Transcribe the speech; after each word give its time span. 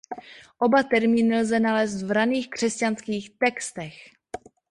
Oba 0.59 0.83
termíny 0.83 1.39
lze 1.41 1.59
nalézt 1.59 2.01
v 2.03 2.11
raných 2.11 2.49
křesťanských 2.49 3.37
textech. 3.37 3.93